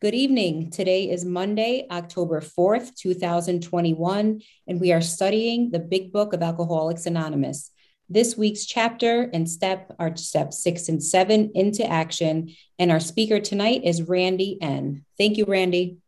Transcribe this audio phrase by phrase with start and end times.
[0.00, 0.70] Good evening.
[0.70, 7.06] Today is Monday, October 4th, 2021, and we are studying the Big Book of Alcoholics
[7.06, 7.70] Anonymous.
[8.08, 12.54] This week's chapter and step are steps six and seven into action.
[12.78, 15.04] And our speaker tonight is Randy N.
[15.18, 15.98] Thank you, Randy.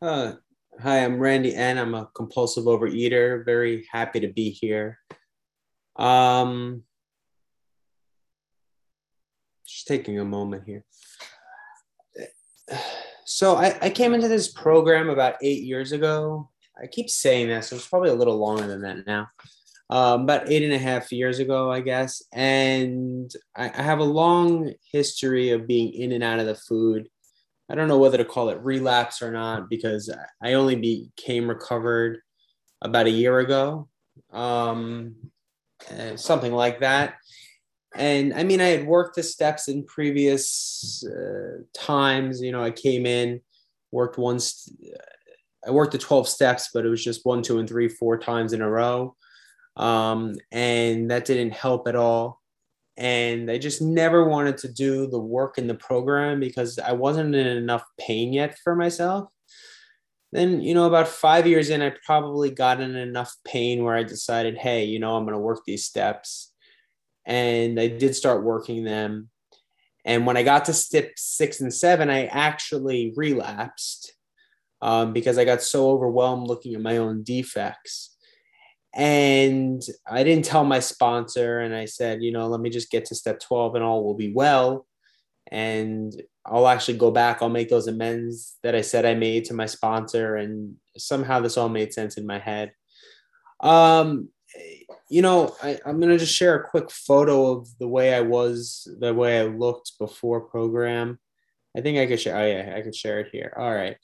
[0.00, 0.34] Uh,
[0.80, 1.78] hi, I'm Randy N.
[1.78, 3.44] I'm a compulsive overeater.
[3.44, 4.98] Very happy to be here.
[5.96, 6.84] Um,
[9.70, 10.84] just taking a moment here
[13.24, 16.50] so I, I came into this program about eight years ago.
[16.82, 19.28] I keep saying this, so it's probably a little longer than that now.
[19.90, 22.22] Um, about eight and a half years ago, I guess.
[22.32, 27.08] And I, I have a long history of being in and out of the food.
[27.68, 32.18] I don't know whether to call it relapse or not because I only became recovered
[32.82, 33.88] about a year ago,
[34.32, 35.14] um,
[36.16, 37.14] something like that
[37.94, 42.40] and I mean, I had worked the steps in previous uh, times.
[42.40, 43.40] You know, I came in,
[43.90, 44.72] worked once,
[45.66, 48.52] I worked the 12 steps, but it was just one, two, and three, four times
[48.52, 49.16] in a row.
[49.76, 52.40] Um, and that didn't help at all.
[52.96, 57.34] And I just never wanted to do the work in the program because I wasn't
[57.34, 59.28] in enough pain yet for myself.
[60.32, 64.04] Then, you know, about five years in, I probably got in enough pain where I
[64.04, 66.49] decided, hey, you know, I'm going to work these steps
[67.30, 69.30] and I did start working them.
[70.04, 74.14] And when I got to step six and seven, I actually relapsed
[74.82, 78.16] um, because I got so overwhelmed looking at my own defects.
[78.92, 83.04] And I didn't tell my sponsor, and I said, you know, let me just get
[83.06, 84.88] to step 12 and all will be well.
[85.52, 86.12] And
[86.44, 89.66] I'll actually go back, I'll make those amends that I said I made to my
[89.66, 90.34] sponsor.
[90.34, 92.72] And somehow this all made sense in my head.
[93.60, 94.30] Um,
[95.08, 98.20] you know, I, I'm going to just share a quick photo of the way I
[98.20, 101.18] was, the way I looked before program.
[101.76, 102.36] I think I could share.
[102.36, 103.52] Oh, yeah, I could share it here.
[103.56, 103.96] All right.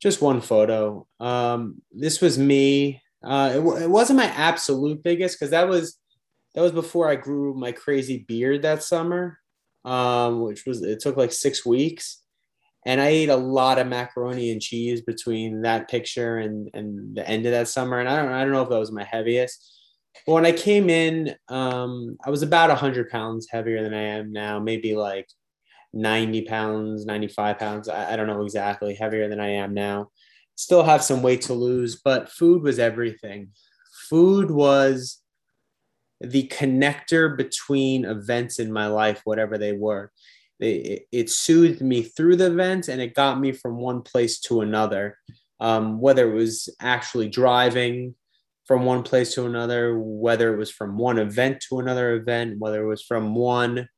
[0.00, 1.06] Just one photo.
[1.18, 3.02] Um, this was me.
[3.22, 5.98] Uh, it, it wasn't my absolute biggest because that was
[6.54, 9.38] that was before I grew my crazy beard that summer,
[9.84, 12.19] um, which was it took like six weeks,
[12.86, 17.28] and I ate a lot of macaroni and cheese between that picture and and the
[17.28, 18.00] end of that summer.
[18.00, 19.80] And I don't I don't know if that was my heaviest,
[20.26, 24.32] but when I came in, um, I was about 100 pounds heavier than I am
[24.32, 25.28] now, maybe like
[25.92, 27.88] 90 pounds, 95 pounds.
[27.88, 30.10] I, I don't know exactly, heavier than I am now.
[30.56, 33.50] Still have some weight to lose, but food was everything.
[34.08, 35.20] Food was
[36.20, 40.12] the connector between events in my life, whatever they were.
[40.60, 44.60] It, it, soothed me through the events and it got me from one place to
[44.60, 45.16] another.
[45.58, 48.14] Um, whether it was actually driving,
[48.70, 52.84] from one place to another, whether it was from one event to another event, whether
[52.84, 53.88] it was from one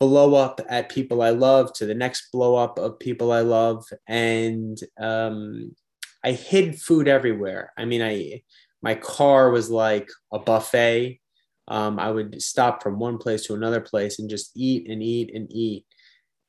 [0.00, 3.84] blow up at people I love to the next blow up of people I love.
[4.08, 5.76] And um,
[6.24, 7.72] I hid food everywhere.
[7.78, 8.42] I mean, I
[8.82, 11.20] my car was like a buffet.
[11.68, 15.34] Um, I would stop from one place to another place and just eat and eat
[15.34, 15.86] and eat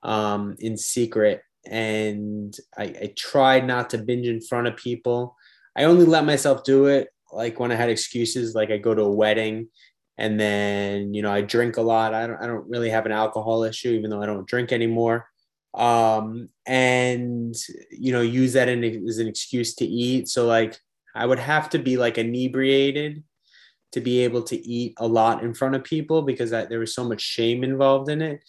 [0.03, 1.41] um, in secret.
[1.65, 5.35] And I, I tried not to binge in front of people.
[5.75, 9.01] I only let myself do it like when I had excuses, like I go to
[9.03, 9.69] a wedding
[10.17, 12.13] and then, you know, I drink a lot.
[12.13, 15.27] I don't, I don't really have an alcohol issue, even though I don't drink anymore.
[15.73, 17.53] Um, and,
[17.91, 20.29] you know, use that in, as an excuse to eat.
[20.29, 20.77] So like
[21.13, 23.23] I would have to be like inebriated
[23.91, 26.93] to be able to eat a lot in front of people because I, there was
[26.93, 28.41] so much shame involved in it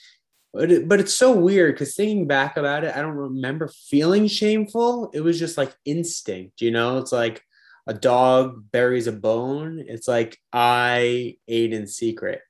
[0.57, 4.27] but it, but it's so weird because thinking back about it, I don't remember feeling
[4.27, 5.11] shameful.
[5.13, 6.97] It was just like instinct, you know.
[6.97, 7.43] It's like
[7.87, 9.85] a dog buries a bone.
[9.87, 12.41] It's like I ate in secret.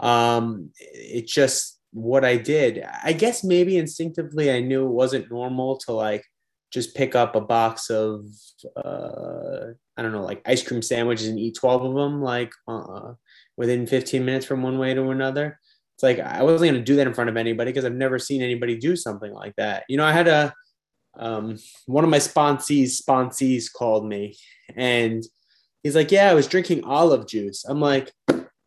[0.00, 2.84] Um, it's just what I did.
[3.04, 6.24] I guess maybe instinctively I knew it wasn't normal to like
[6.72, 8.26] just pick up a box of
[8.76, 13.12] uh, I don't know, like ice cream sandwiches and eat twelve of them like uh,
[13.56, 15.58] within fifteen minutes from one way to another
[15.98, 18.20] it's like I wasn't going to do that in front of anybody because I've never
[18.20, 19.82] seen anybody do something like that.
[19.88, 20.54] You know, I had a
[21.18, 24.36] um, one of my sponsees sponsees called me
[24.76, 25.24] and
[25.82, 28.12] he's like, "Yeah, I was drinking olive juice." I'm like,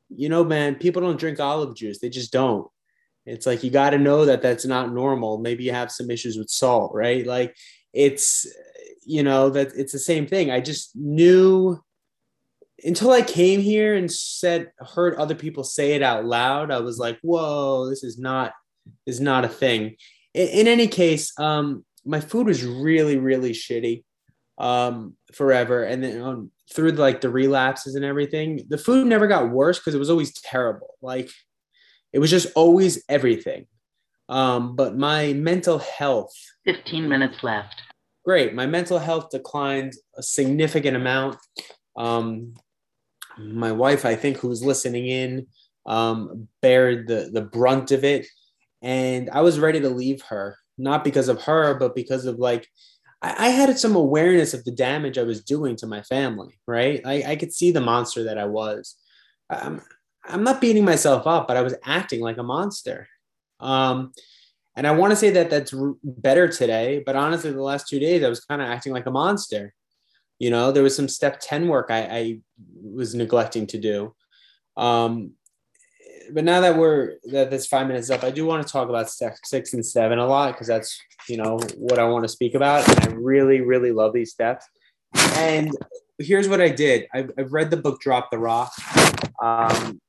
[0.10, 2.00] "You know, man, people don't drink olive juice.
[2.00, 2.68] They just don't."
[3.26, 5.38] It's like you got to know that that's not normal.
[5.38, 7.26] Maybe you have some issues with salt, right?
[7.26, 7.56] Like
[7.94, 8.48] it's
[9.04, 10.52] you know that it's the same thing.
[10.52, 11.80] I just knew
[12.84, 16.98] until I came here and said heard other people say it out loud, I was
[16.98, 18.54] like, whoa, this is not
[19.06, 19.96] is not a thing.
[20.34, 24.04] In, in any case, um, my food was really, really shitty
[24.58, 25.84] um, forever.
[25.84, 29.96] And then um, through like the relapses and everything, the food never got worse because
[29.96, 30.96] it was always terrible.
[31.02, 31.30] Like
[32.14, 33.68] it was just always everything.
[34.32, 36.34] Um, but my mental health
[36.66, 37.82] 15 minutes left.
[38.24, 38.54] Great.
[38.54, 41.38] My mental health declined a significant amount.
[41.98, 42.54] Um,
[43.38, 45.48] my wife, I think, who's listening in,
[45.86, 48.28] um, bared the, the brunt of it.
[48.82, 52.68] And I was ready to leave her, not because of her, but because of like,
[53.22, 57.02] I, I had some awareness of the damage I was doing to my family, right?
[57.06, 58.96] I, I could see the monster that I was.
[59.50, 59.82] I'm,
[60.26, 63.08] I'm not beating myself up, but I was acting like a monster.
[63.62, 64.14] Um,
[64.76, 65.74] and I want to say that that's
[66.04, 69.12] better today, but honestly, the last two days I was kind of acting like a
[69.12, 69.74] monster.
[70.40, 72.40] You know, there was some step 10 work I, I
[72.82, 74.16] was neglecting to do.
[74.78, 75.34] Um,
[76.34, 79.10] but now that we're that this five minutes up, I do want to talk about
[79.10, 82.56] step six and seven a lot because that's you know what I want to speak
[82.56, 82.88] about.
[82.88, 84.66] And I really, really love these steps.
[85.36, 85.72] And
[86.20, 87.08] here's what I did.
[87.14, 88.72] I've, I've read the book Drop the Rock.
[89.42, 90.00] Um,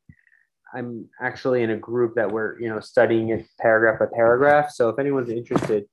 [0.75, 4.71] I'm actually in a group that we're you know studying it paragraph by paragraph.
[4.71, 5.85] So if anyone's interested,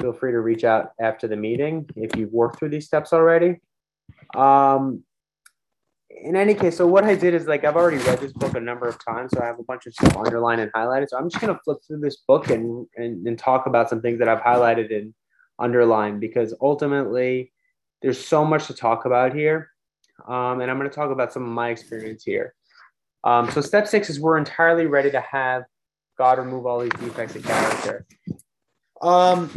[0.00, 3.56] feel free to reach out after the meeting if you've worked through these steps already.
[4.34, 5.02] Um,
[6.10, 8.60] in any case, so what I did is like I've already read this book a
[8.60, 11.08] number of times, so I have a bunch of stuff underlined and highlighted.
[11.08, 14.18] So I'm just gonna flip through this book and and, and talk about some things
[14.18, 15.14] that I've highlighted and
[15.58, 17.52] underlined because ultimately
[18.02, 19.70] there's so much to talk about here.
[20.26, 22.54] Um, and I'm going to talk about some of my experience here.
[23.24, 25.64] Um, so step six is we're entirely ready to have
[26.16, 28.06] God remove all these defects of character.
[29.00, 29.50] Um,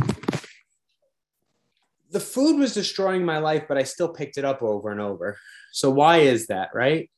[2.12, 5.38] the food was destroying my life, but I still picked it up over and over.
[5.72, 7.10] So why is that, right?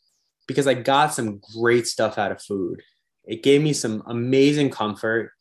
[0.48, 2.82] Because I got some great stuff out of food.
[3.26, 5.32] It gave me some amazing comfort.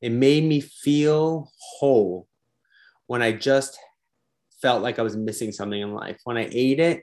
[0.00, 2.26] It made me feel whole
[3.06, 3.78] when I just
[4.60, 6.18] felt like I was missing something in life.
[6.24, 7.02] When I ate it,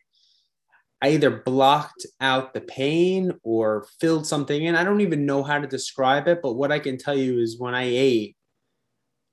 [1.02, 4.76] I either blocked out the pain or filled something in.
[4.76, 7.60] I don't even know how to describe it, but what I can tell you is
[7.60, 8.36] when I ate,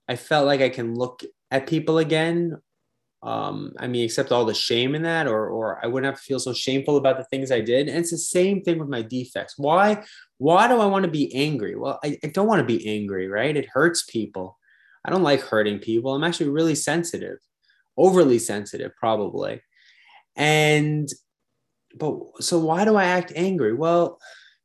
[0.08, 2.56] I felt like I can look at people again.
[3.22, 6.24] Um, I mean, except all the shame in that, or or I wouldn't have to
[6.24, 7.88] feel so shameful about the things I did.
[7.88, 9.54] And it's the same thing with my defects.
[9.56, 10.04] Why?
[10.38, 11.74] Why do I want to be angry?
[11.74, 13.56] Well, I, I don't want to be angry, right?
[13.56, 14.56] It hurts people.
[15.04, 16.14] I don't like hurting people.
[16.14, 17.38] I'm actually really sensitive,
[17.96, 19.62] overly sensitive, probably.
[20.36, 21.08] And
[21.96, 23.74] but so why do I act angry?
[23.74, 24.18] Well,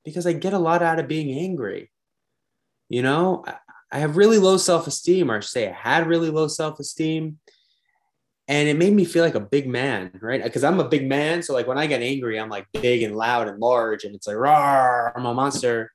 [0.04, 1.92] because I get a lot out of being angry.
[2.90, 3.46] You know,
[3.92, 7.40] I have really low self esteem, or I say I had really low self esteem.
[8.48, 10.44] And it made me feel like a big man, right?
[10.44, 11.42] Because I'm a big man.
[11.42, 14.28] So, like, when I get angry, I'm like big and loud and large, and it's
[14.28, 15.92] like, Rawr, I'm a monster.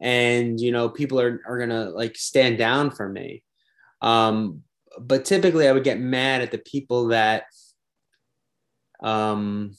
[0.00, 3.44] And, you know, people are, are going to like stand down for me.
[4.00, 4.62] Um,
[4.98, 7.44] but typically, I would get mad at the people that,
[9.00, 9.76] um,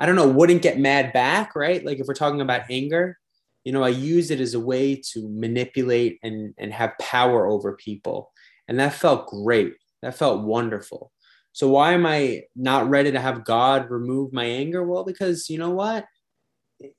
[0.00, 1.84] I don't know, wouldn't get mad back, right?
[1.84, 3.18] Like if we're talking about anger,
[3.64, 7.76] you know, I use it as a way to manipulate and, and have power over
[7.76, 8.32] people.
[8.66, 9.74] And that felt great.
[10.02, 11.12] That felt wonderful.
[11.52, 14.82] So why am I not ready to have God remove my anger?
[14.84, 16.06] Well, because you know what?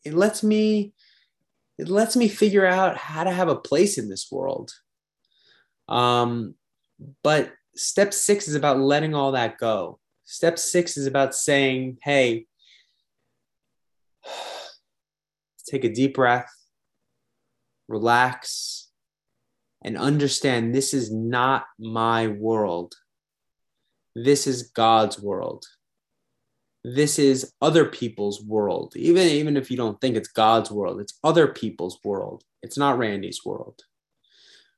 [0.05, 0.93] It lets me
[1.77, 4.71] it lets me figure out how to have a place in this world.
[5.89, 6.53] Um,
[7.23, 9.99] but step six is about letting all that go.
[10.25, 12.45] Step six is about saying, hey,
[15.71, 16.51] take a deep breath,
[17.87, 18.89] relax,
[19.83, 22.93] and understand this is not my world.
[24.15, 25.65] This is God's world.
[26.83, 28.93] This is other people's world.
[28.95, 32.43] Even, even if you don't think it's God's world, it's other people's world.
[32.61, 33.81] It's not Randy's world.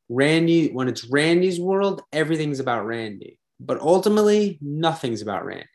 [0.10, 3.40] Randy, when it's Randy's world, everything's about Randy.
[3.60, 5.68] But ultimately, nothing's about Randy.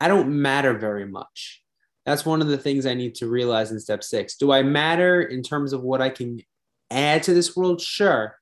[0.00, 1.63] I don't matter very much.
[2.06, 4.36] That's one of the things I need to realize in step six.
[4.36, 6.40] Do I matter in terms of what I can
[6.90, 7.80] add to this world?
[7.80, 8.36] Sure.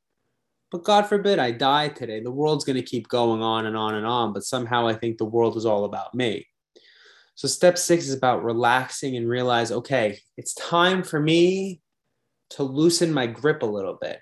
[0.71, 2.21] But God forbid I die today.
[2.21, 4.33] The world's going to keep going on and on and on.
[4.33, 6.47] But somehow I think the world is all about me.
[7.35, 11.81] So step six is about relaxing and realize, okay, it's time for me
[12.50, 14.19] to loosen my grip a little bit.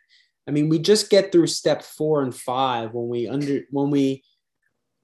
[0.46, 4.24] I mean, we just get through step four and five when we under when we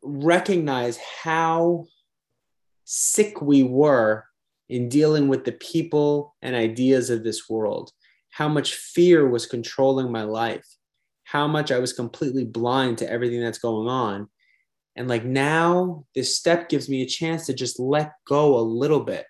[0.02, 1.86] recognize how
[2.86, 4.24] sick we were
[4.68, 7.90] in dealing with the people and ideas of this world,
[8.30, 10.66] how much fear was controlling my life,
[11.24, 14.28] how much I was completely blind to everything that's going on.
[14.94, 19.00] And like now, this step gives me a chance to just let go a little
[19.00, 19.26] bit,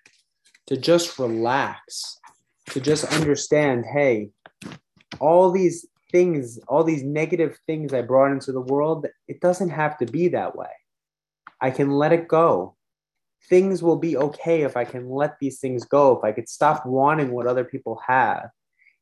[0.67, 2.17] to just relax,
[2.69, 4.29] to just understand hey,
[5.19, 9.97] all these things, all these negative things I brought into the world, it doesn't have
[9.97, 10.69] to be that way.
[11.59, 12.76] I can let it go
[13.49, 16.85] things will be okay if I can let these things go, if I could stop
[16.85, 18.49] wanting what other people have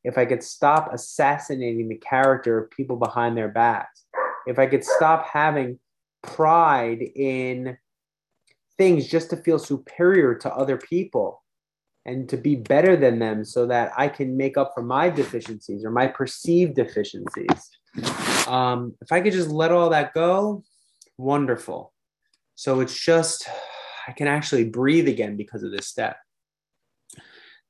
[0.06, 4.06] if I could stop assassinating the character of people behind their backs,
[4.46, 5.80] if I could stop having
[6.22, 7.76] pride in
[8.78, 11.42] things just to feel superior to other people
[12.06, 15.84] and to be better than them so that I can make up for my deficiencies
[15.84, 17.72] or my perceived deficiencies.
[18.48, 20.64] Um, if I could just let all that go,
[21.18, 21.94] wonderful.
[22.54, 23.50] So it's just,
[24.08, 26.18] I can actually breathe again because of this step.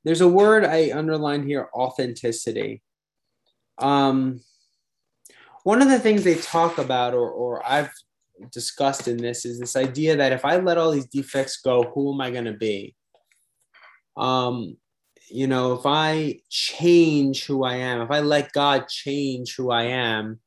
[0.04, 2.82] There's a word I underlined here authenticity.
[3.78, 4.40] Um,
[5.64, 7.90] one of the things they talk about, or, or I've
[8.52, 12.14] discussed in this, is this idea that if I let all these defects go, who
[12.14, 12.94] am I going to be?
[14.16, 14.76] Um,
[15.28, 19.84] you know, if I change who I am, if I let God change who I
[19.84, 20.38] am,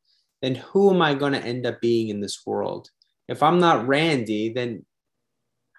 [0.42, 2.90] then who am I going to end up being in this world?
[3.28, 4.86] If I'm not Randy, then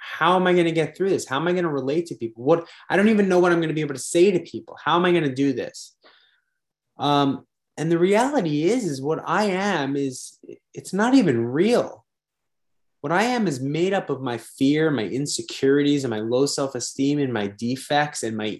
[0.00, 1.28] how am I going to get through this?
[1.28, 2.42] How am I going to relate to people?
[2.42, 4.76] What I don't even know what I'm going to be able to say to people.
[4.83, 5.95] How am I going to do this?
[6.99, 10.38] Um, and the reality is, is what I am is
[10.75, 12.04] it's not even real.
[13.00, 17.19] What I am is made up of my fear, my insecurities, and my low self-esteem,
[17.19, 18.59] and my defects, and my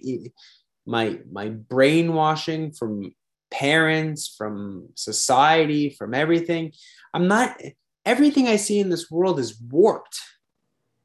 [0.85, 3.13] my my brainwashing from
[3.51, 6.73] parents, from society, from everything.
[7.13, 7.59] I'm not.
[8.03, 10.19] Everything I see in this world is warped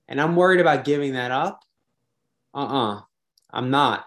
[0.08, 1.60] and I'm worried about giving that up,
[2.54, 3.00] uh uh-uh, uh,
[3.52, 4.04] i am not.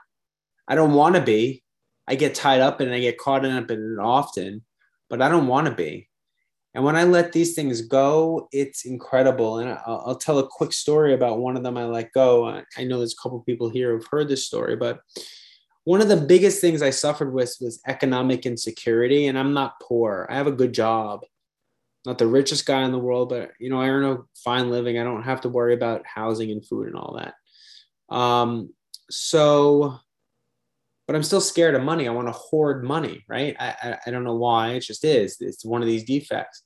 [0.68, 1.63] I don't want to be.
[2.08, 4.63] I get tied up and I get caught up in it often,
[5.10, 6.08] but I don't want to be.
[6.74, 9.60] And when I let these things go, it's incredible.
[9.60, 12.48] And I'll, I'll, tell a quick story about one of them I let go.
[12.77, 15.00] I know there's a couple people here who've heard this story, but
[15.84, 19.27] one of the biggest things I suffered with was economic insecurity.
[19.27, 21.22] And I'm not poor, I have a good job
[22.06, 24.98] not the richest guy in the world, but you know, I earn a fine living.
[24.98, 28.15] I don't have to worry about housing and food and all that.
[28.15, 28.74] Um,
[29.10, 30.00] so,
[31.08, 32.08] but I'm still scared of money.
[32.08, 33.56] I want to hoard money, right?
[33.60, 34.72] I, I, I don't know why.
[34.72, 35.38] It just is.
[35.39, 36.63] It's one of these defects.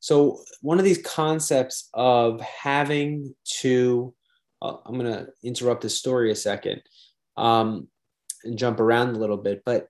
[0.00, 4.14] So, one of these concepts of having to,
[4.62, 6.82] uh, I'm going to interrupt the story a second
[7.36, 7.88] um,
[8.44, 9.88] and jump around a little bit, but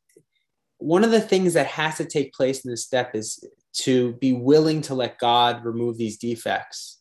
[0.79, 4.33] one of the things that has to take place in this step is to be
[4.33, 7.01] willing to let God remove these defects.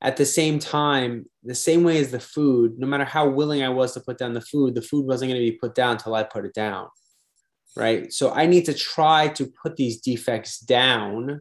[0.00, 3.68] At the same time, the same way as the food, no matter how willing I
[3.68, 6.14] was to put down the food, the food wasn't going to be put down until
[6.14, 6.88] I put it down.
[7.76, 8.12] Right.
[8.12, 11.40] So I need to try to put these defects down,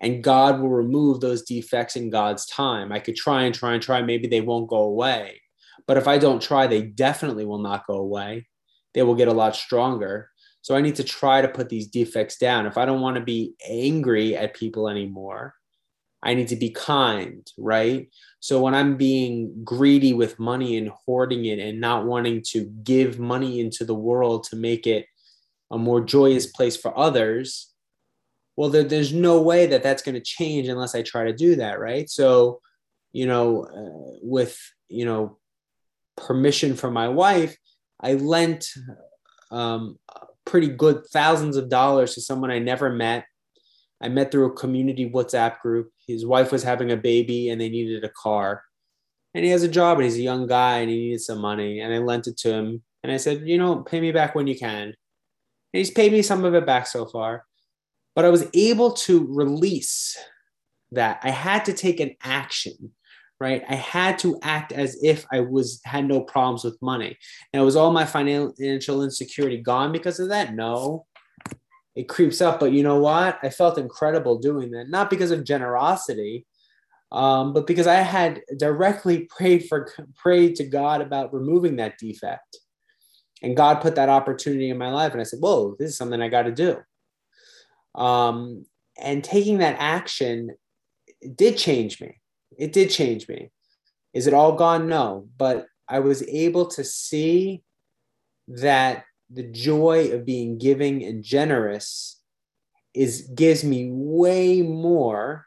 [0.00, 2.92] and God will remove those defects in God's time.
[2.92, 4.02] I could try and try and try.
[4.02, 5.40] Maybe they won't go away.
[5.86, 8.48] But if I don't try, they definitely will not go away.
[8.94, 10.30] They will get a lot stronger
[10.64, 12.64] so I need to try to put these defects down.
[12.64, 15.54] If I don't want to be angry at people anymore,
[16.22, 18.08] I need to be kind, right?
[18.40, 23.18] So when I'm being greedy with money and hoarding it and not wanting to give
[23.18, 25.04] money into the world to make it
[25.70, 27.70] a more joyous place for others,
[28.56, 31.56] well, there, there's no way that that's going to change unless I try to do
[31.56, 32.08] that, right?
[32.08, 32.62] So,
[33.12, 35.36] you know, uh, with, you know,
[36.16, 37.54] permission from my wife,
[38.00, 38.70] I lent
[39.50, 39.98] um,
[40.44, 43.26] pretty good thousands of dollars to someone I never met.
[44.00, 45.90] I met through a community WhatsApp group.
[46.06, 48.62] His wife was having a baby and they needed a car.
[49.34, 51.80] And he has a job and he's a young guy and he needed some money.
[51.80, 52.82] And I lent it to him.
[53.02, 54.82] And I said, you know, pay me back when you can.
[54.82, 54.94] And
[55.72, 57.44] he's paid me some of it back so far.
[58.14, 60.16] But I was able to release
[60.92, 61.20] that.
[61.22, 62.92] I had to take an action
[63.40, 63.64] right?
[63.68, 67.18] I had to act as if I was had no problems with money.
[67.52, 70.54] And was all my financial insecurity gone because of that?
[70.54, 71.06] No.
[71.94, 73.38] It creeps up, but you know what?
[73.42, 76.44] I felt incredible doing that, not because of generosity,
[77.12, 82.58] um, but because I had directly prayed for prayed to God about removing that defect,
[83.42, 86.20] and God put that opportunity in my life, and I said, "Whoa, this is something
[86.20, 86.78] I got to do."
[87.94, 88.66] Um,
[89.00, 90.50] and taking that action
[91.36, 92.20] did change me
[92.58, 93.50] it did change me.
[94.12, 94.88] Is it all gone?
[94.88, 97.62] No, but I was able to see
[98.48, 102.20] that the joy of being giving and generous
[102.94, 105.46] is gives me way more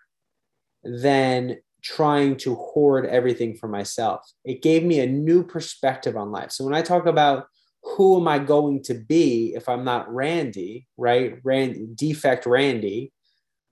[0.83, 4.21] than trying to hoard everything for myself.
[4.43, 6.51] It gave me a new perspective on life.
[6.51, 7.45] So when I talk about
[7.83, 11.37] who am I going to be if I'm not Randy, right?
[11.43, 13.13] Rand defect Randy.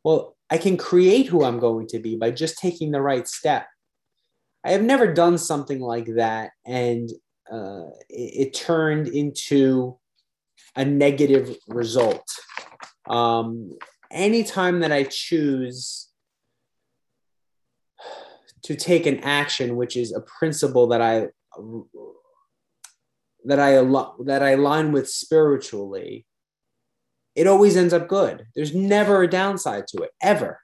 [0.03, 3.67] Well, I can create who I'm going to be by just taking the right step.
[4.63, 7.09] I have never done something like that and
[7.51, 9.99] uh, it, it, turned into
[10.75, 12.27] a negative result.
[13.07, 13.77] Um,
[14.11, 16.09] anytime that I choose
[18.63, 21.27] to take an action, which is a principle that I
[23.45, 23.73] that I
[24.25, 26.25] that I align with spiritually,
[27.35, 28.47] it always ends up good.
[28.55, 30.61] There's never a downside to it ever.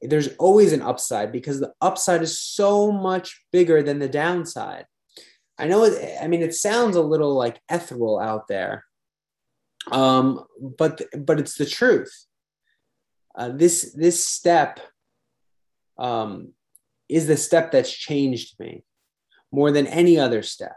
[0.00, 4.86] There's always an upside because the upside is so much bigger than the downside.
[5.58, 8.84] I know it, I mean it sounds a little like ethereal out there.
[9.90, 10.44] Um,
[10.78, 12.12] but but it's the truth.
[13.36, 14.80] Uh, this this step
[15.98, 16.52] um,
[17.08, 18.84] is the step that's changed me
[19.52, 20.76] more than any other step.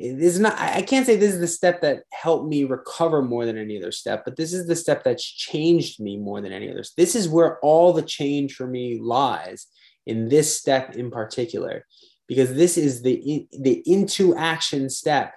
[0.00, 3.58] Is not, I can't say this is the step that helped me recover more than
[3.58, 6.84] any other step, but this is the step that's changed me more than any other.
[6.96, 9.66] This is where all the change for me lies
[10.06, 11.84] in this step in particular,
[12.28, 15.34] because this is the, the into action step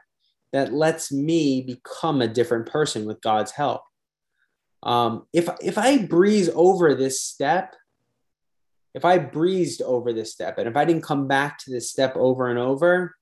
[0.53, 3.81] that lets me become a different person with God's help.
[4.83, 7.75] Um, if, if I breeze over this step,
[8.93, 12.15] if I breezed over this step and if I didn't come back to this step
[12.15, 13.15] over and over,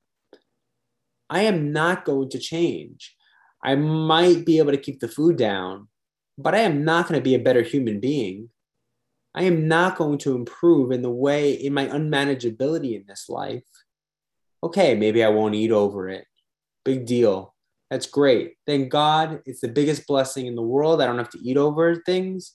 [1.30, 3.16] I am not going to change.
[3.64, 5.88] I might be able to keep the food down,
[6.38, 8.50] but I am not going to be a better human being.
[9.36, 13.64] I am not going to improve in the way, in my unmanageability in this life.
[14.64, 16.26] Okay, maybe I won't eat over it.
[16.84, 17.54] Big deal.
[17.90, 18.56] That's great.
[18.66, 19.42] Thank God.
[19.46, 21.02] It's the biggest blessing in the world.
[21.02, 22.54] I don't have to eat over things.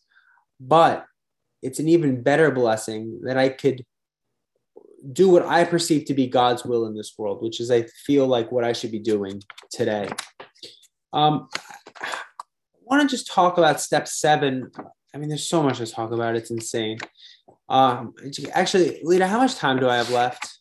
[0.60, 1.06] But
[1.62, 3.84] it's an even better blessing that I could
[5.12, 8.26] do what I perceive to be God's will in this world, which is I feel
[8.26, 10.08] like what I should be doing today.
[11.12, 11.48] Um,
[12.00, 12.16] I
[12.82, 14.70] want to just talk about step seven.
[15.14, 16.36] I mean, there's so much to talk about.
[16.36, 16.98] It's insane.
[17.68, 18.14] Um,
[18.52, 20.58] actually, Lita, how much time do I have left?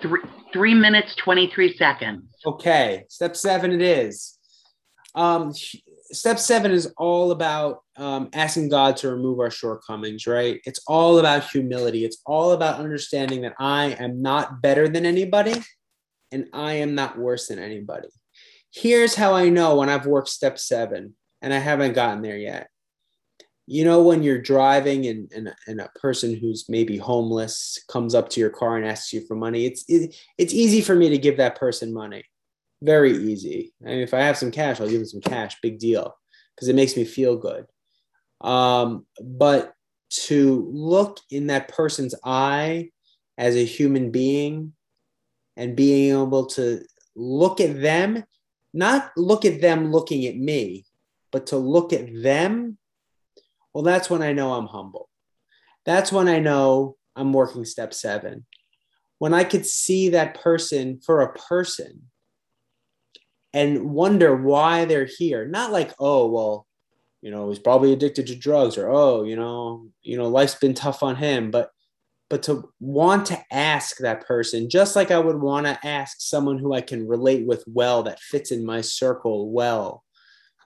[0.00, 0.20] Three,
[0.52, 2.24] three minutes, 23 seconds.
[2.44, 4.38] Okay, step seven it is.
[5.14, 5.52] Um,
[6.10, 10.60] step seven is all about um, asking God to remove our shortcomings, right?
[10.64, 12.04] It's all about humility.
[12.04, 15.54] It's all about understanding that I am not better than anybody
[16.30, 18.08] and I am not worse than anybody.
[18.72, 22.68] Here's how I know when I've worked step seven and I haven't gotten there yet.
[23.66, 28.28] You know, when you're driving and, and, and a person who's maybe homeless comes up
[28.30, 31.18] to your car and asks you for money, it's, it, it's easy for me to
[31.18, 32.24] give that person money
[32.82, 33.72] very easy.
[33.82, 35.56] I mean, if I have some cash, I'll give them some cash.
[35.62, 36.14] Big deal,
[36.54, 37.66] because it makes me feel good.
[38.42, 39.74] Um, but
[40.10, 42.90] to look in that person's eye
[43.38, 44.74] as a human being
[45.56, 46.82] and being able to
[47.14, 48.24] look at them,
[48.74, 50.84] not look at them looking at me,
[51.30, 52.78] but to look at them,
[53.72, 55.08] well, that's when I know I'm humble.
[55.84, 58.44] That's when I know I'm working step seven.
[59.18, 62.02] When I could see that person for a person
[63.54, 65.46] and wonder why they're here.
[65.46, 66.66] Not like, oh, well,
[67.22, 70.74] you know, he's probably addicted to drugs or oh, you know, you know, life's been
[70.74, 71.70] tough on him, but
[72.28, 76.58] but to want to ask that person just like I would want to ask someone
[76.58, 80.02] who I can relate with well that fits in my circle well.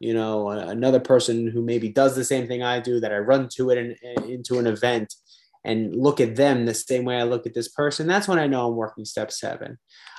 [0.00, 3.48] You know, another person who maybe does the same thing I do that I run
[3.56, 5.12] to it in, into an event
[5.64, 8.06] and look at them the same way I look at this person.
[8.06, 9.76] That's when I know I'm working step 7.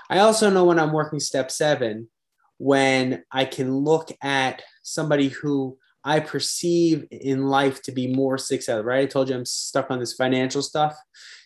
[0.09, 2.09] I also know when I'm working step 7
[2.57, 8.85] when I can look at somebody who I perceive in life to be more successful,
[8.85, 9.01] right?
[9.01, 10.95] I told you I'm stuck on this financial stuff.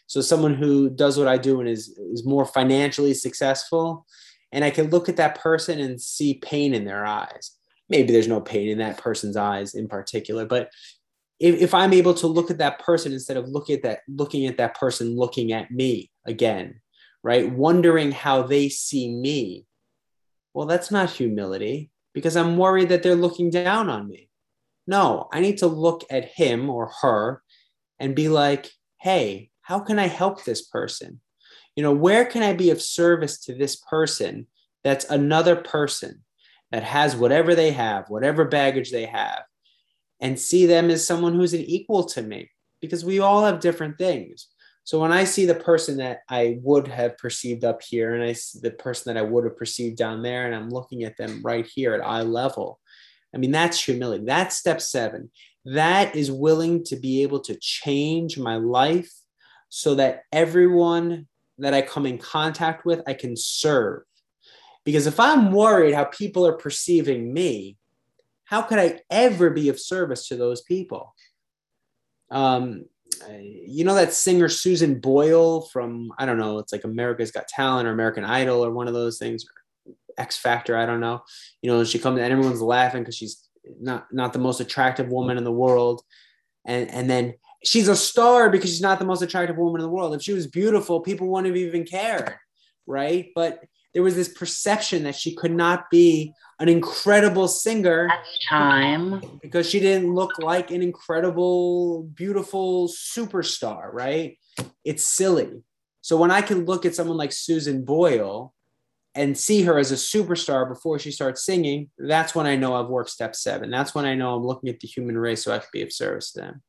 [0.05, 4.05] So someone who does what I do and is, is more financially successful,
[4.51, 7.57] and I can look at that person and see pain in their eyes.
[7.89, 10.69] Maybe there's no pain in that person's eyes in particular, but
[11.39, 14.45] if, if I'm able to look at that person instead of looking at that, looking
[14.45, 16.81] at that person looking at me again,
[17.23, 17.51] right?
[17.51, 19.65] Wondering how they see me,
[20.53, 24.27] well, that's not humility because I'm worried that they're looking down on me.
[24.87, 27.41] No, I need to look at him or her
[27.99, 31.21] and be like, hey, how can I help this person?
[31.75, 34.47] You know, where can I be of service to this person
[34.83, 36.23] that's another person
[36.71, 39.43] that has whatever they have, whatever baggage they have,
[40.19, 42.49] and see them as someone who's an equal to me?
[42.81, 44.47] Because we all have different things.
[44.83, 48.33] So when I see the person that I would have perceived up here and I
[48.33, 51.41] see the person that I would have perceived down there, and I'm looking at them
[51.43, 52.79] right here at eye level,
[53.33, 54.25] I mean, that's humility.
[54.25, 55.31] That's step seven.
[55.65, 59.11] That is willing to be able to change my life
[59.69, 61.27] so that everyone
[61.59, 64.03] that I come in contact with, I can serve.
[64.83, 67.77] Because if I'm worried how people are perceiving me,
[68.45, 71.13] how could I ever be of service to those people?
[72.31, 72.85] Um,
[73.29, 77.87] you know that singer Susan Boyle from I don't know, it's like America's Got Talent
[77.87, 79.45] or American Idol or one of those things,
[80.17, 80.77] X Factor.
[80.77, 81.23] I don't know.
[81.61, 83.47] You know, she comes and everyone's laughing because she's
[83.79, 86.01] not not the most attractive woman in the world,
[86.65, 89.93] and and then she's a star because she's not the most attractive woman in the
[89.93, 90.13] world.
[90.13, 92.35] If she was beautiful, people wouldn't have even cared,
[92.85, 93.29] right?
[93.35, 98.45] But there was this perception that she could not be an incredible singer at the
[98.47, 104.37] time because she didn't look like an incredible, beautiful superstar, right?
[104.85, 105.63] It's silly.
[106.01, 108.53] So when I can look at someone like Susan Boyle
[109.13, 112.89] and see her as a superstar before she starts singing, that's when I know I've
[112.89, 113.69] worked step seven.
[113.69, 115.91] That's when I know I'm looking at the human race so I can be of
[115.91, 116.61] service to them.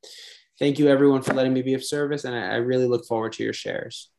[0.59, 2.25] Thank you, everyone, for letting me be of service.
[2.25, 4.11] And I, I really look forward to your shares.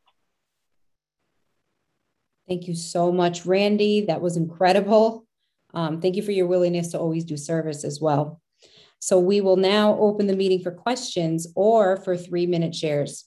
[2.48, 4.06] Thank you so much, Randy.
[4.06, 5.26] That was incredible.
[5.72, 8.40] Um, thank you for your willingness to always do service as well.
[9.00, 13.26] So we will now open the meeting for questions or for three minute shares.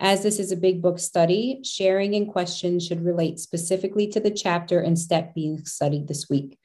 [0.00, 4.30] As this is a big book study, sharing and questions should relate specifically to the
[4.30, 6.56] chapter and step being studied this week.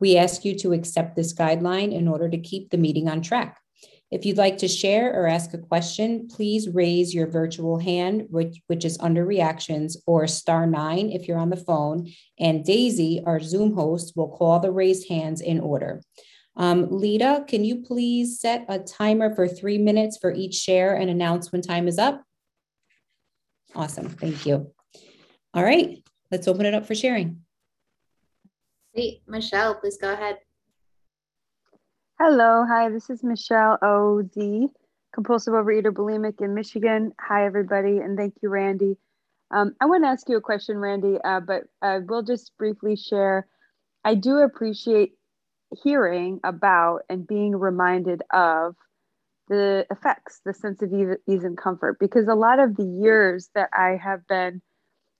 [0.00, 3.60] We ask you to accept this guideline in order to keep the meeting on track.
[4.10, 8.60] If you'd like to share or ask a question, please raise your virtual hand, which,
[8.66, 12.10] which is under reactions, or star nine if you're on the phone.
[12.40, 16.02] And Daisy, our Zoom host, will call the raised hands in order.
[16.56, 21.08] Um, Lita, can you please set a timer for three minutes for each share and
[21.08, 22.24] announce when time is up?
[23.74, 24.08] Awesome.
[24.08, 24.70] Thank you.
[25.54, 27.40] All right, let's open it up for sharing.
[28.92, 30.38] Hey, Michelle, please go ahead.
[32.18, 34.68] Hello, hi, this is Michelle O.D.,
[35.14, 37.12] compulsive overeater bulimic in Michigan.
[37.20, 38.96] Hi, everybody, and thank you, Randy.
[39.50, 42.96] Um, I want to ask you a question, Randy, uh, but I will just briefly
[42.96, 43.46] share.
[44.04, 45.14] I do appreciate
[45.82, 48.76] hearing about and being reminded of
[49.50, 53.68] the effects, the sense of ease, and comfort, because a lot of the years that
[53.76, 54.62] I have been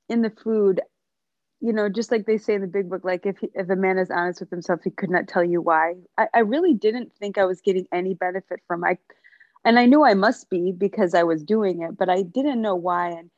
[0.08, 0.80] in the food,
[1.60, 3.76] you know, just like they say in the big book, like if he, if a
[3.76, 5.94] man is honest with himself, he could not tell you why.
[6.16, 8.98] I, I really didn't think I was getting any benefit from I,
[9.64, 12.76] and I knew I must be because I was doing it, but I didn't know
[12.76, 13.10] why.
[13.10, 13.30] And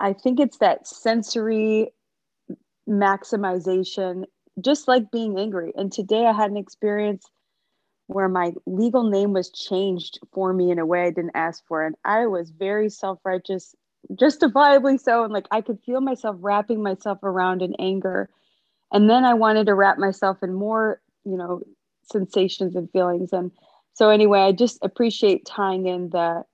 [0.00, 1.92] I think it's that sensory
[2.88, 4.24] maximization,
[4.62, 5.72] just like being angry.
[5.76, 7.26] And today I had an experience
[8.08, 11.84] where my legal name was changed for me in a way I didn't ask for,
[11.84, 13.74] and I was very self righteous
[14.14, 15.24] justifiably so.
[15.24, 18.28] And like i could feel myself wrapping myself around in anger.
[18.92, 21.62] And then i wanted to wrap myself in more you know
[22.12, 23.32] sensations and feelings.
[23.32, 23.50] And
[23.94, 26.44] so anyway i just appreciate tying in the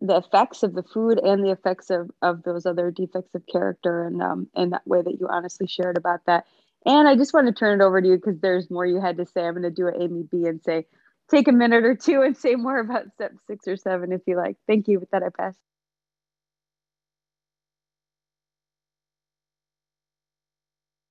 [0.00, 4.04] the effects of the food and the effects of of those other defects of character
[4.04, 6.46] and um in that way that you honestly shared about that
[6.86, 9.16] and i just want to turn it over to you because there's more you had
[9.16, 10.86] to say i'm going to do an amy b and say
[11.30, 14.36] take a minute or two and say more about step six or seven if you
[14.36, 15.54] like thank you with that i pass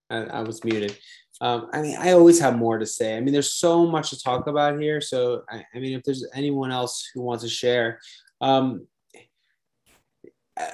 [0.10, 0.98] I, I was muted.
[1.42, 3.16] Um, I mean, I always have more to say.
[3.16, 5.00] I mean, there's so much to talk about here.
[5.00, 8.00] So, I, I mean, if there's anyone else who wants to share,
[8.42, 8.88] um,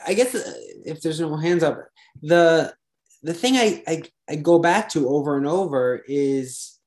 [0.08, 0.54] I guess uh,
[0.86, 1.80] if there's no hands up,
[2.22, 2.74] the
[3.26, 6.80] the thing I, I, I go back to over and over is,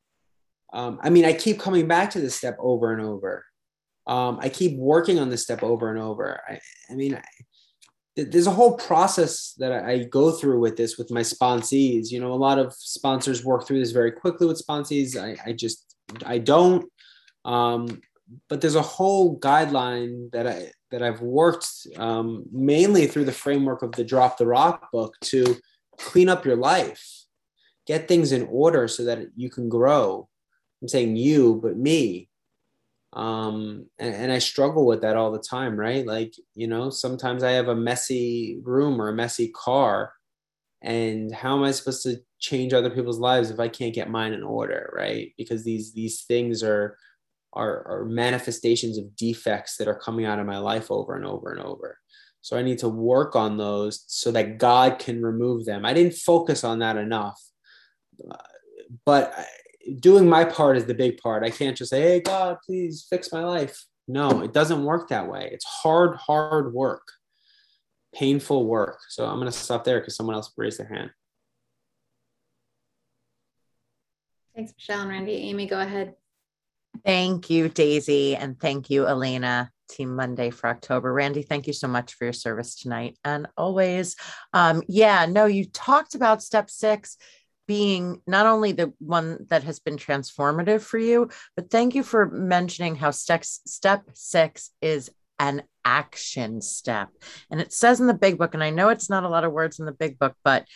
[0.73, 3.45] um, I mean, I keep coming back to this step over and over.
[4.07, 6.41] Um, I keep working on this step over and over.
[6.49, 7.21] I, I mean,
[8.17, 12.13] there's a whole process that I go through with this with my sponsees.
[12.13, 15.21] You know, a lot of sponsors work through this very quickly with sponsees.
[15.21, 16.87] I, I just I don't.
[17.45, 18.01] Um,
[18.49, 23.83] but there's a whole guideline that I that I've worked um, mainly through the framework
[23.83, 25.57] of the Drop the Rock book to
[25.99, 27.25] clean up your life,
[27.87, 30.29] get things in order so that you can grow.
[30.81, 32.29] I'm saying you, but me.
[33.15, 36.07] Um and, and, i struggle with that all the time right?
[36.07, 40.13] Like you know sometimes i have a messy room or a messy car
[40.83, 44.35] and how am i supposed to change other people's lives if i can't get mine
[44.35, 45.33] in order right?
[45.39, 46.99] Because these these things are
[47.55, 51.51] are, are manifestations of defects that are coming out of my life over and over
[51.51, 51.99] and over
[52.49, 56.15] so i need to work on those so that god can remove them i didn't
[56.15, 57.41] focus on that enough
[59.05, 59.35] but
[59.97, 61.45] doing my part is the big part.
[61.45, 63.85] I can't just say, hey, God, please fix my life.
[64.07, 65.51] No, it doesn't work that way.
[65.53, 67.07] It's hard, hard work,
[68.15, 69.01] painful work.
[69.09, 71.11] So I'm going to stop there because someone else raised their hand.
[74.55, 75.33] Thanks, Michelle and Randy.
[75.33, 76.15] Amy, go ahead.
[77.05, 78.35] Thank you, Daisy.
[78.35, 79.71] And thank you, Elena.
[79.89, 81.13] Team Monday for October.
[81.13, 83.19] Randy, thank you so much for your service tonight.
[83.25, 84.17] And always,
[84.53, 87.17] um, yeah, no, you talked about step six
[87.67, 92.27] being not only the one that has been transformative for you, but thank you for
[92.27, 97.09] mentioning how step, step six is an action step.
[97.51, 99.53] And it says in the big book, and I know it's not a lot of
[99.53, 100.67] words in the big book, but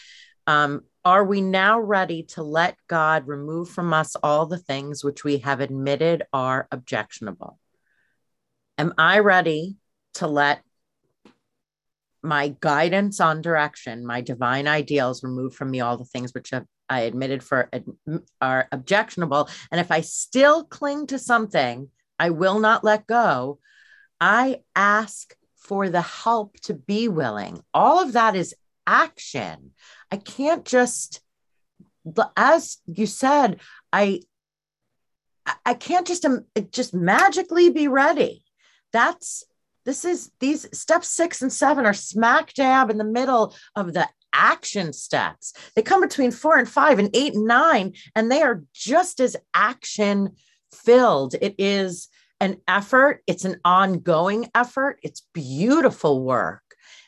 [0.47, 5.25] um, are we now ready to let God remove from us all the things which
[5.25, 7.59] we have admitted are objectionable?
[8.79, 9.77] Am I ready
[10.15, 10.63] to let
[12.23, 16.53] my guidance on direction, my divine ideals remove from me all the things which
[16.89, 17.69] I admitted for
[18.41, 19.49] are objectionable.
[19.71, 23.59] And if I still cling to something, I will not let go.
[24.21, 27.61] I ask for the help to be willing.
[27.75, 28.55] All of that is
[28.87, 29.73] action.
[30.11, 31.21] I can't just,
[32.37, 33.61] as you said,
[33.93, 34.21] I
[35.67, 38.45] I can't just um, just magically be ready.
[38.93, 39.45] That's
[39.85, 44.09] this is these steps six and seven are smack dab in the middle of the
[44.33, 45.53] action steps.
[45.75, 49.37] They come between four and five and eight and nine, and they are just as
[49.55, 50.37] action
[50.73, 51.35] filled.
[51.41, 52.09] It is
[52.41, 56.63] an effort, it's an ongoing effort, it's beautiful work.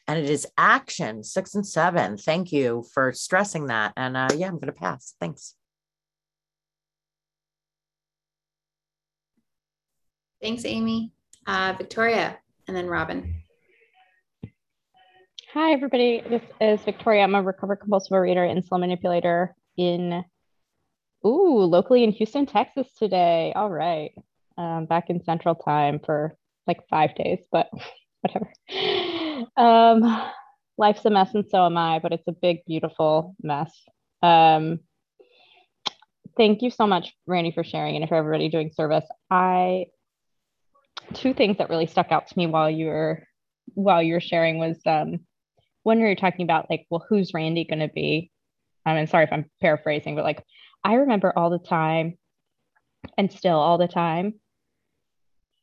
[0.06, 2.18] And it is action six and seven.
[2.18, 3.94] Thank you for stressing that.
[3.96, 5.14] And uh, yeah, I'm going to pass.
[5.18, 5.54] Thanks.
[10.42, 11.10] Thanks, Amy.
[11.46, 13.34] Uh, Victoria, and then Robin.
[15.52, 16.22] Hi, everybody.
[16.28, 17.22] This is Victoria.
[17.22, 20.24] I'm a recovered compulsive reader, and insulin manipulator in,
[21.26, 23.52] ooh, locally in Houston, Texas today.
[23.54, 24.12] All right.
[24.56, 26.34] Um, back in Central Time for
[26.66, 27.68] like five days, but
[28.22, 28.50] whatever.
[29.56, 30.22] Um,
[30.78, 33.70] life's a mess, and so am I, but it's a big, beautiful mess.
[34.22, 34.80] Um,
[36.38, 39.04] thank you so much, Randy, for sharing and for everybody doing service.
[39.30, 39.86] I
[41.12, 43.22] two things that really stuck out to me while you were
[43.74, 45.20] while you were sharing was um
[45.84, 48.30] when you were talking about like, well, who's Randy going to be?
[48.84, 50.42] Um, and sorry if I'm paraphrasing, but like,
[50.82, 52.18] I remember all the time,
[53.16, 54.34] and still all the time,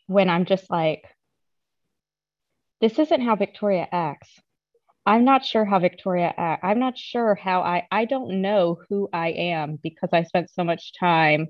[0.07, 1.03] when I'm just like,
[2.79, 4.29] this isn't how Victoria acts.
[5.05, 6.61] I'm not sure how Victoria acts.
[6.63, 7.87] I'm not sure how I.
[7.91, 11.47] I don't know who I am because I spent so much time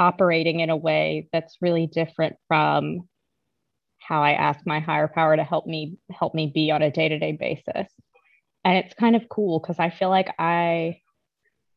[0.00, 3.02] operating in a way that's really different from
[3.98, 7.32] how I ask my higher power to help me help me be on a day-to-day
[7.32, 7.92] basis.
[8.64, 11.00] And it's kind of cool because I feel like I,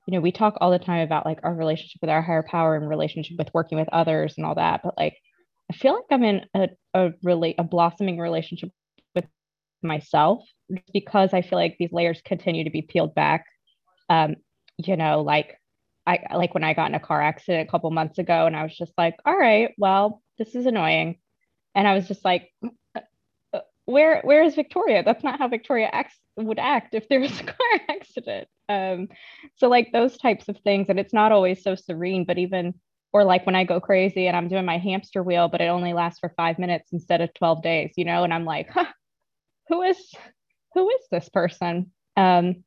[0.07, 2.77] you know, we talk all the time about like our relationship with our higher power
[2.77, 5.17] and relationship with working with others and all that, but like
[5.69, 8.69] I feel like I'm in a, a really a blossoming relationship
[9.15, 9.25] with
[9.81, 10.43] myself
[10.93, 13.45] because I feel like these layers continue to be peeled back.
[14.09, 14.35] Um,
[14.77, 15.57] you know, like
[16.05, 18.63] I like when I got in a car accident a couple months ago and I
[18.63, 21.17] was just like, all right, well, this is annoying.
[21.75, 25.03] And I was just like, uh, where where is Victoria?
[25.03, 28.47] That's not how Victoria acts would act if there was a car accident.
[28.69, 29.09] Um,
[29.55, 32.73] so like those types of things, and it's not always so serene, but even
[33.13, 35.93] or like when I go crazy and I'm doing my hamster wheel, but it only
[35.93, 38.87] lasts for five minutes instead of 12 days, you know, and I'm like, huh,
[39.69, 39.97] who is
[40.73, 41.91] who is this person?
[42.17, 42.63] Um,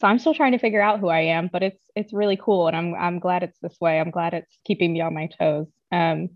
[0.00, 2.68] so I'm still trying to figure out who I am, but it's it's really cool,
[2.68, 3.98] and I'm I'm glad it's this way.
[3.98, 5.66] I'm glad it's keeping me on my toes.
[5.90, 6.30] Um,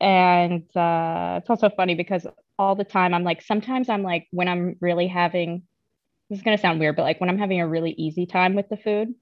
[0.00, 2.26] and uh, it's also funny because
[2.58, 5.62] all the time I'm like sometimes I'm like when I'm really having
[6.28, 8.68] this is gonna sound weird, but like when I'm having a really easy time with
[8.68, 9.14] the food,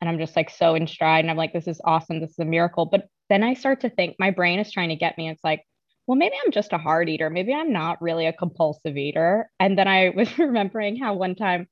[0.00, 2.38] and I'm just like so in stride, and I'm like this is awesome, this is
[2.38, 2.86] a miracle.
[2.86, 5.28] But then I start to think my brain is trying to get me.
[5.28, 5.64] It's like
[6.06, 7.30] well, maybe I'm just a hard eater.
[7.30, 9.48] Maybe I'm not really a compulsive eater.
[9.60, 11.68] And then I was remembering how one time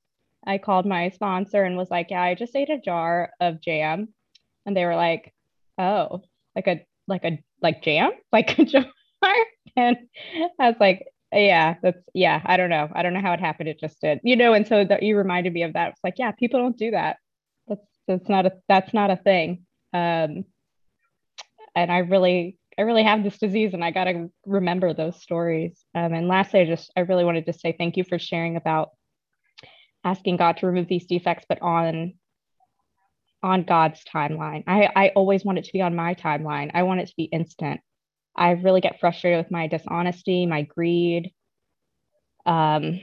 [0.46, 4.08] I called my sponsor and was like, "Yeah, I just ate a jar of jam,"
[4.66, 5.34] and they were like,
[5.78, 6.22] "Oh,
[6.56, 8.86] like a like a like jam, like a jar,"
[9.76, 9.96] and
[10.60, 12.42] I was like, "Yeah, that's yeah.
[12.44, 12.88] I don't know.
[12.94, 13.68] I don't know how it happened.
[13.68, 15.90] It just did, you know." And so that you reminded me of that.
[15.90, 17.18] It's like, yeah, people don't do that.
[17.68, 19.66] That's that's not a that's not a thing.
[19.92, 20.44] Um,
[21.74, 25.84] and I really I really have this disease and I got to remember those stories.
[25.96, 28.90] Um, and lastly, I just, I really wanted to say thank you for sharing about
[30.04, 32.14] asking God to remove these defects, but on
[33.42, 34.64] on God's timeline.
[34.66, 36.72] I, I always want it to be on my timeline.
[36.74, 37.80] I want it to be instant.
[38.34, 41.32] I really get frustrated with my dishonesty, my greed.
[42.46, 43.00] Um,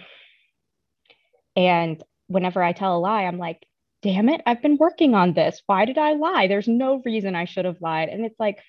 [1.55, 3.65] and whenever I tell a lie, I'm like,
[4.01, 5.61] damn it, I've been working on this.
[5.67, 6.47] Why did I lie?
[6.47, 8.09] There's no reason I should have lied.
[8.09, 8.59] And it's like,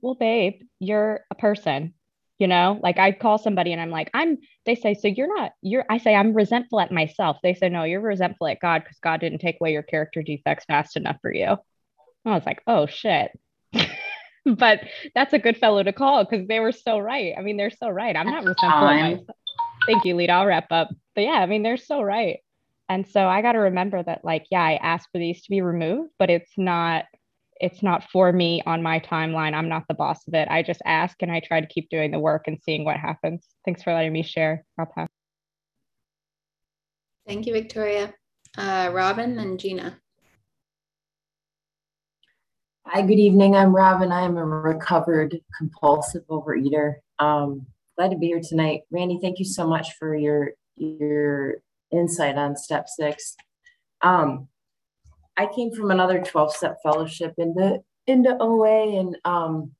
[0.00, 1.94] well, babe, you're a person
[2.38, 5.52] you know like i call somebody and i'm like i'm they say so you're not
[5.62, 7.38] you're i say i'm resentful at myself.
[7.42, 10.64] They say no you're resentful at god because god didn't take away your character defects
[10.66, 11.56] fast enough for you.
[12.24, 13.30] I was like oh shit.
[14.48, 17.34] But that's a good fellow to call because they were so right.
[17.36, 18.16] I mean they're so right.
[18.16, 19.26] I'm not resentful at myself.
[19.88, 20.34] Thank you Lita.
[20.34, 20.88] i'll wrap up.
[21.16, 22.38] But yeah i mean they're so right.
[22.88, 25.62] And so i got to remember that like yeah i asked for these to be
[25.62, 27.06] removed but it's not
[27.60, 29.54] it's not for me on my timeline.
[29.54, 30.48] I'm not the boss of it.
[30.50, 33.46] I just ask and I try to keep doing the work and seeing what happens.
[33.64, 34.64] Thanks for letting me share.
[34.78, 35.08] I'll pass.
[37.26, 38.14] Thank you, Victoria.
[38.56, 40.00] Uh, Robin and Gina.
[42.86, 43.56] Hi, good evening.
[43.56, 44.12] I'm Robin.
[44.12, 46.94] I'm a recovered compulsive overeater.
[47.18, 47.66] Um,
[47.98, 48.82] glad to be here tonight.
[48.90, 51.56] Randy, thank you so much for your your
[51.90, 53.34] insight on step six.
[54.02, 54.48] Um,
[55.36, 59.72] I came from another 12 step fellowship into into OA and um,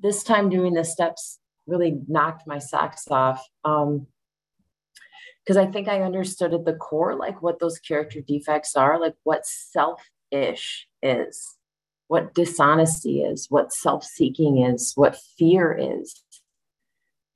[0.00, 3.46] this time doing the steps really knocked my socks off.
[3.64, 4.06] Um,
[5.44, 9.14] because I think I understood at the core like what those character defects are, like
[9.22, 11.58] what selfish is
[12.08, 16.22] what dishonesty is, what self-seeking is, what fear is.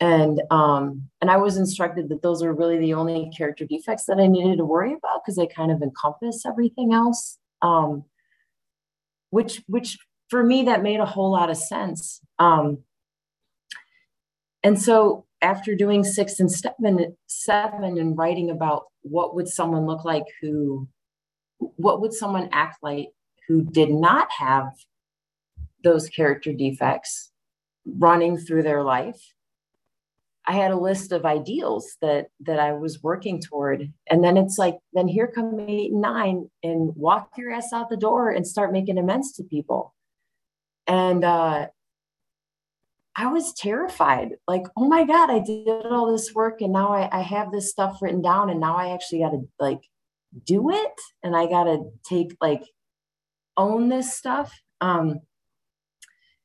[0.03, 4.19] And um, and I was instructed that those are really the only character defects that
[4.19, 7.39] I needed to worry about because they kind of encompass everything else.
[7.63, 8.05] Um,
[9.31, 9.97] which which
[10.29, 12.21] for me that made a whole lot of sense.
[12.41, 12.79] Um,
[14.65, 20.05] and so after doing six and seven, seven and writing about what would someone look
[20.05, 20.89] like who,
[21.59, 23.11] what would someone act like
[23.47, 24.73] who did not have
[25.85, 27.31] those character defects
[27.87, 29.33] running through their life
[30.47, 33.93] i had a list of ideals that that i was working toward.
[34.11, 37.91] And then it's like then here come eight and nine and walk your ass out
[37.91, 39.95] the door and start making amends to people.
[40.87, 41.69] And uh
[43.17, 44.31] i was terrified.
[44.49, 47.71] Like oh my god i did all this work and now i, I have this
[47.71, 49.81] stuff written down and now i actually got to like
[50.45, 51.01] do it.
[51.23, 52.63] And i got to take like
[53.57, 54.61] own this stuff.
[54.81, 55.21] Um,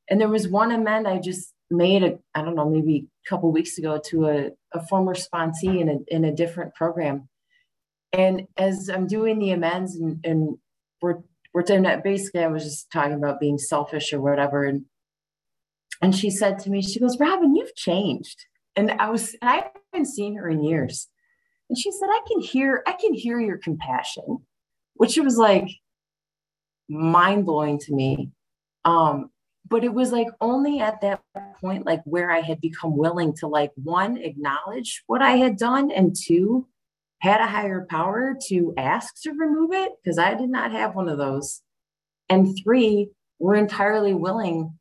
[0.10, 3.78] and there was one amend I just made a, I don't know, maybe couple weeks
[3.78, 7.28] ago to a, a former sponsee in a, in a different program.
[8.14, 10.58] And as I'm doing the amends and, and
[11.02, 11.20] we're,
[11.54, 14.64] we're doing that, basically I was just talking about being selfish or whatever.
[14.64, 14.86] And,
[16.02, 18.46] and she said to me, she goes, Robin, you've changed.
[18.76, 21.08] And I was, and I haven't seen her in years.
[21.70, 24.46] And she said, I can hear, I can hear your compassion,
[24.94, 25.68] which was like,
[26.88, 28.32] mind blowing to me.
[28.86, 29.32] Um,
[29.70, 31.22] but it was like only at that
[31.60, 35.92] point, like where I had become willing to, like, one, acknowledge what I had done,
[35.92, 36.68] and two,
[37.20, 41.10] had a higher power to ask to remove it because I did not have one
[41.10, 41.62] of those.
[42.30, 44.78] And three, we're entirely willing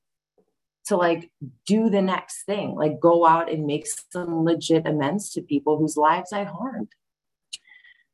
[0.87, 1.31] to like
[1.67, 5.97] do the next thing, like go out and make some legit amends to people whose
[5.97, 6.89] lives I harmed.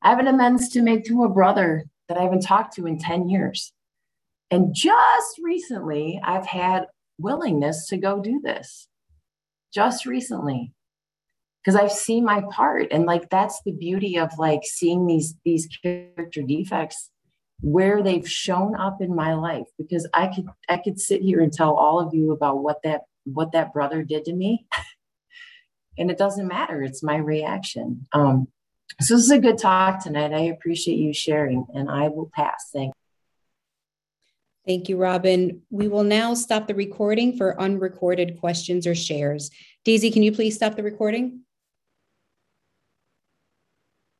[0.03, 2.99] I have an amends to make to a brother that I haven't talked to in
[2.99, 3.73] 10 years.
[4.53, 6.85] And just recently, I've had
[7.19, 8.87] willingness to go do this.
[9.73, 10.75] Just recently.
[11.65, 12.89] Because I've seen my part.
[12.91, 17.11] And like that's the beauty of like seeing these these character defects
[17.61, 19.67] where they've shown up in my life.
[19.79, 23.03] Because I could I could sit here and tell all of you about what that
[23.25, 24.67] what that brother did to me.
[25.99, 26.83] and it doesn't matter.
[26.83, 28.07] It's my reaction.
[28.13, 28.49] Um,
[29.01, 30.35] so this is a good talk tonight.
[30.35, 32.69] I appreciate you sharing, and I will pass.
[32.71, 32.95] Thanks.
[34.67, 35.63] Thank you, Robin.
[35.71, 39.51] We will now stop the recording for unrecorded questions or shares.
[39.85, 41.41] Daisy, can you please stop the recording?